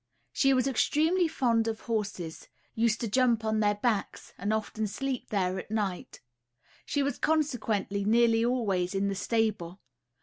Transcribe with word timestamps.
She 0.33 0.51
was 0.51 0.65
extremely 0.67 1.27
fond 1.27 1.67
of 1.67 1.81
horses, 1.81 2.47
used 2.73 3.01
to 3.01 3.07
jump 3.07 3.45
on 3.45 3.59
their 3.59 3.75
backs, 3.75 4.33
and 4.35 4.51
often 4.51 4.87
sleep 4.87 5.29
there 5.29 5.59
at 5.59 5.69
night. 5.69 6.21
She 6.87 7.03
was 7.03 7.19
consequently 7.19 8.03
nearly 8.03 8.43
always 8.43 8.95
in 8.95 9.09
the 9.09 9.13
stable. 9.15 9.79